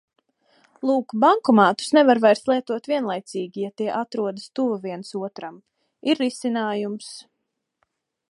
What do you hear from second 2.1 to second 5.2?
vairs lietot vienlaicīgi, ja tie atrodas tuvu viens